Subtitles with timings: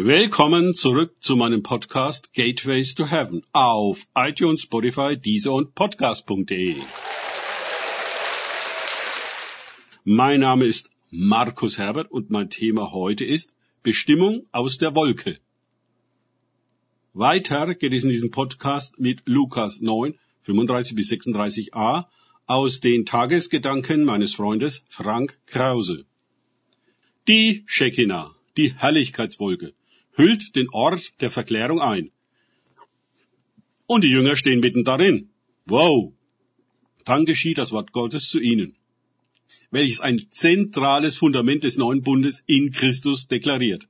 [0.00, 6.76] Willkommen zurück zu meinem Podcast Gateways to Heaven auf iTunes, Spotify, Deezer und Podcast.de.
[10.04, 15.40] Mein Name ist Markus Herbert und mein Thema heute ist Bestimmung aus der Wolke.
[17.12, 22.06] Weiter geht es in diesem Podcast mit Lukas 9, 35 bis 36a
[22.46, 26.04] aus den Tagesgedanken meines Freundes Frank Krause.
[27.26, 29.74] Die Shekinah, die Herrlichkeitswolke,
[30.18, 32.10] hüllt den Ort der Verklärung ein.
[33.86, 35.30] Und die Jünger stehen mitten darin.
[35.64, 36.12] Wow!
[37.04, 38.76] Dann geschieht das Wort Gottes zu ihnen,
[39.70, 43.88] welches ein zentrales Fundament des neuen Bundes in Christus deklariert.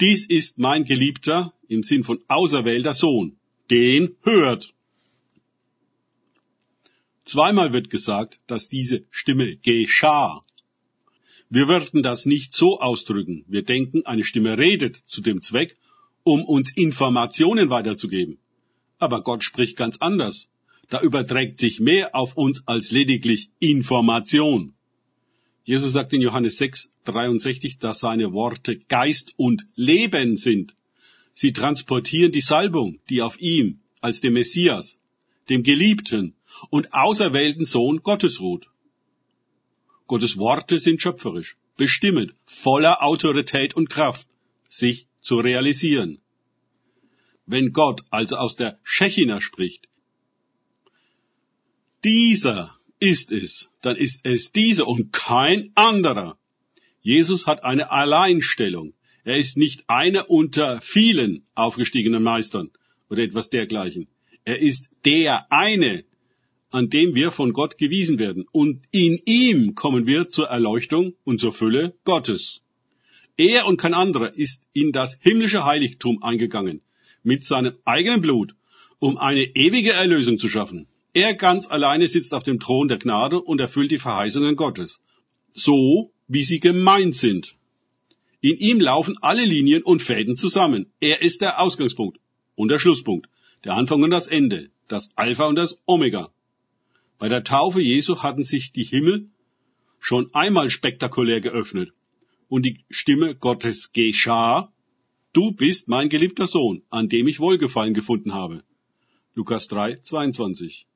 [0.00, 3.36] Dies ist mein geliebter, im Sinn von auserwählter Sohn.
[3.70, 4.72] Den hört.
[7.24, 10.42] Zweimal wird gesagt, dass diese Stimme geschah.
[11.52, 13.44] Wir würden das nicht so ausdrücken.
[13.48, 15.76] Wir denken, eine Stimme redet zu dem Zweck,
[16.22, 18.38] um uns Informationen weiterzugeben.
[18.98, 20.48] Aber Gott spricht ganz anders.
[20.90, 24.74] Da überträgt sich mehr auf uns als lediglich Information.
[25.64, 30.76] Jesus sagt in Johannes 6, 63, dass seine Worte Geist und Leben sind.
[31.34, 34.98] Sie transportieren die Salbung, die auf ihm als dem Messias,
[35.48, 36.34] dem Geliebten
[36.70, 38.68] und auserwählten Sohn Gottes ruht.
[40.10, 44.26] Gottes Worte sind schöpferisch, bestimmend, voller Autorität und Kraft,
[44.68, 46.18] sich zu realisieren.
[47.46, 49.86] Wenn Gott also aus der Schechina spricht,
[52.02, 56.36] dieser ist es, dann ist es dieser und kein anderer.
[57.02, 58.94] Jesus hat eine Alleinstellung.
[59.22, 62.72] Er ist nicht einer unter vielen aufgestiegenen Meistern
[63.10, 64.08] oder etwas dergleichen.
[64.44, 66.02] Er ist der eine,
[66.70, 68.46] an dem wir von Gott gewiesen werden.
[68.52, 72.62] Und in ihm kommen wir zur Erleuchtung und zur Fülle Gottes.
[73.36, 76.82] Er und kein anderer ist in das himmlische Heiligtum eingegangen,
[77.22, 78.54] mit seinem eigenen Blut,
[78.98, 80.86] um eine ewige Erlösung zu schaffen.
[81.12, 85.02] Er ganz alleine sitzt auf dem Thron der Gnade und erfüllt die Verheißungen Gottes.
[85.52, 87.56] So, wie sie gemeint sind.
[88.40, 90.86] In ihm laufen alle Linien und Fäden zusammen.
[91.00, 92.20] Er ist der Ausgangspunkt
[92.54, 93.28] und der Schlusspunkt,
[93.64, 96.32] der Anfang und das Ende, das Alpha und das Omega.
[97.20, 99.28] Bei der Taufe Jesu hatten sich die Himmel
[99.98, 101.92] schon einmal spektakulär geöffnet
[102.48, 104.72] und die Stimme Gottes geschah,
[105.34, 108.64] du bist mein geliebter Sohn, an dem ich Wohlgefallen gefunden habe.
[109.34, 110.86] Lukas 3, 22.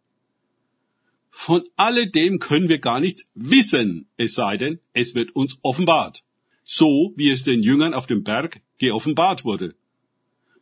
[1.30, 6.24] Von alledem können wir gar nichts wissen, es sei denn, es wird uns offenbart.
[6.62, 9.74] So wie es den Jüngern auf dem Berg geoffenbart wurde.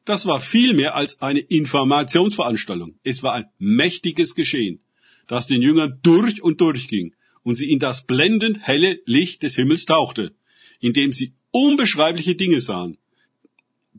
[0.04, 2.98] Das war viel mehr als eine Informationsveranstaltung.
[3.04, 4.80] Es war ein mächtiges Geschehen
[5.26, 9.56] das den Jüngern durch und durch ging und sie in das blendend helle Licht des
[9.56, 10.34] Himmels tauchte,
[10.80, 12.98] indem sie unbeschreibliche Dinge sahen,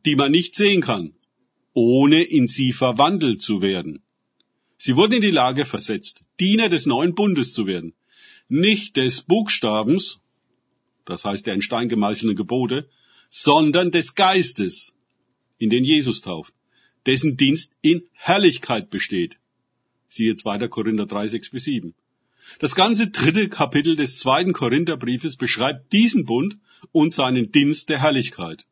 [0.06, 1.14] die man nicht sehen kann,
[1.74, 4.04] ohne in sie verwandelt zu werden.
[4.78, 7.94] Sie wurden in die Lage versetzt, Diener des neuen Bundes zu werden,
[8.50, 10.20] nicht des Buchstabens,
[11.06, 12.90] das heißt der in Stein gemeißelten Gebote,
[13.30, 14.94] sondern des Geistes,
[15.58, 16.54] in den Jesus tauft,
[17.06, 19.38] dessen Dienst in Herrlichkeit besteht.
[20.14, 20.68] Siehe 2.
[20.68, 21.96] Korinther 3, 6 bis 7.
[22.60, 26.58] Das ganze dritte Kapitel des zweiten Korintherbriefes beschreibt diesen Bund
[26.92, 28.68] und seinen Dienst der Herrlichkeit.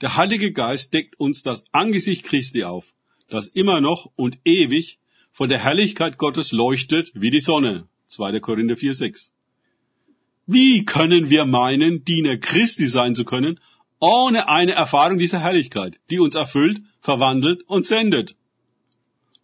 [0.00, 2.92] Der Heilige Geist deckt uns das Angesicht Christi auf,
[3.28, 4.98] das immer noch und ewig
[5.30, 7.86] von der Herrlichkeit Gottes leuchtet wie die Sonne.
[8.08, 8.40] 2.
[8.40, 9.32] Korinther 4, 6.
[10.48, 13.60] Wie können wir meinen, Diener Christi sein zu können,
[14.00, 18.34] ohne eine Erfahrung dieser Herrlichkeit, die uns erfüllt, verwandelt und sendet?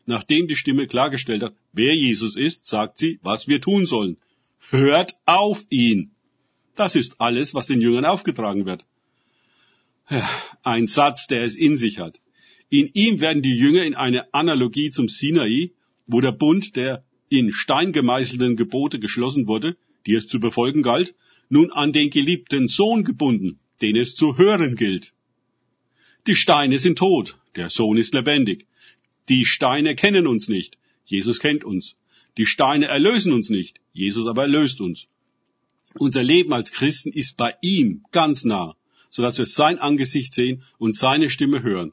[0.06, 4.16] Nachdem die Stimme klargestellt hat, wer Jesus ist, sagt sie, was wir tun sollen.
[4.70, 6.10] Hört auf ihn.
[6.74, 8.84] Das ist alles, was den Jüngern aufgetragen wird.
[10.62, 12.20] Ein Satz, der es in sich hat.
[12.68, 15.72] In ihm werden die Jünger in eine Analogie zum Sinai,
[16.06, 21.14] wo der Bund der in Stein gemeißelten Gebote geschlossen wurde, die es zu befolgen galt,
[21.48, 25.12] nun an den geliebten Sohn gebunden, den es zu hören gilt.
[26.26, 28.66] Die Steine sind tot, der Sohn ist lebendig.
[29.30, 30.76] Die Steine kennen uns nicht.
[31.04, 31.94] Jesus kennt uns.
[32.36, 33.80] Die Steine erlösen uns nicht.
[33.92, 35.06] Jesus aber erlöst uns.
[35.94, 38.76] Unser Leben als Christen ist bei ihm ganz nah,
[39.08, 41.92] sodass wir sein Angesicht sehen und seine Stimme hören.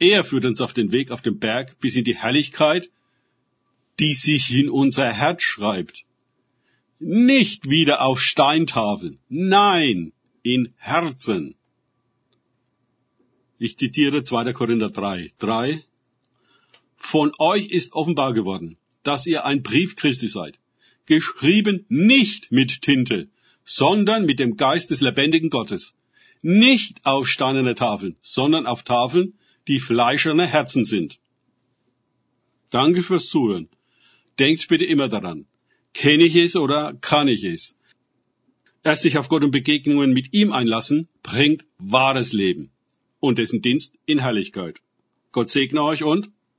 [0.00, 2.90] Er führt uns auf den Weg auf dem Berg bis in die Herrlichkeit,
[4.00, 6.04] die sich in unser Herz schreibt.
[6.98, 10.12] Nicht wieder auf Steintafeln, nein,
[10.42, 11.54] in Herzen.
[13.60, 14.52] Ich zitiere 2.
[14.52, 15.84] Korinther 3, 3,
[17.02, 20.58] von euch ist offenbar geworden, dass ihr ein Brief Christi seid,
[21.04, 23.28] geschrieben nicht mit Tinte,
[23.64, 25.94] sondern mit dem Geist des lebendigen Gottes,
[26.42, 29.34] nicht auf steinerne Tafeln, sondern auf Tafeln,
[29.68, 31.18] die fleischerne Herzen sind.
[32.70, 33.68] Danke fürs Zuhören.
[34.38, 35.46] Denkt bitte immer daran.
[35.94, 37.74] Kenne ich es oder kann ich es?
[38.84, 42.70] Erst sich auf Gott und Begegnungen mit ihm einlassen, bringt wahres Leben
[43.20, 44.78] und dessen Dienst in Herrlichkeit.
[45.32, 46.30] Gott segne euch und